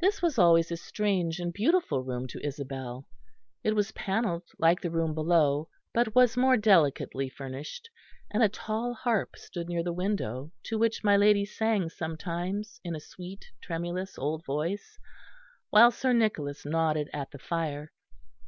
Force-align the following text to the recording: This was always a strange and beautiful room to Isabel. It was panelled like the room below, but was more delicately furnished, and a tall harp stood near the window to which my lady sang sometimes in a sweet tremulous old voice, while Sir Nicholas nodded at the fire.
This 0.00 0.20
was 0.20 0.36
always 0.36 0.72
a 0.72 0.76
strange 0.76 1.38
and 1.38 1.52
beautiful 1.52 2.02
room 2.02 2.26
to 2.26 2.44
Isabel. 2.44 3.06
It 3.62 3.76
was 3.76 3.92
panelled 3.92 4.42
like 4.58 4.80
the 4.80 4.90
room 4.90 5.14
below, 5.14 5.68
but 5.94 6.12
was 6.12 6.36
more 6.36 6.56
delicately 6.56 7.28
furnished, 7.28 7.88
and 8.32 8.42
a 8.42 8.48
tall 8.48 8.94
harp 8.94 9.36
stood 9.36 9.68
near 9.68 9.84
the 9.84 9.92
window 9.92 10.50
to 10.64 10.76
which 10.76 11.04
my 11.04 11.16
lady 11.16 11.44
sang 11.44 11.88
sometimes 11.88 12.80
in 12.82 12.96
a 12.96 13.00
sweet 13.00 13.44
tremulous 13.62 14.18
old 14.18 14.44
voice, 14.44 14.98
while 15.68 15.92
Sir 15.92 16.12
Nicholas 16.12 16.64
nodded 16.66 17.08
at 17.12 17.30
the 17.30 17.38
fire. 17.38 17.92